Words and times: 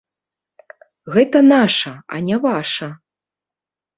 Гэта 1.15 1.41
наша, 1.53 1.91
а 2.15 2.21
не 2.29 2.37
ваша. 2.45 2.87